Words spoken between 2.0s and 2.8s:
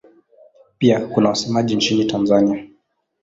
Tanzania.